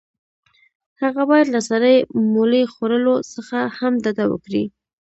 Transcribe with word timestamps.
هغه 1.01 1.23
باید 1.29 1.47
له 1.55 1.59
سرې 1.69 1.95
مولۍ 2.33 2.63
خوړلو 2.73 3.15
څخه 3.33 3.57
هم 3.77 3.93
ډډه 4.03 4.25
وکړي. 4.29 4.63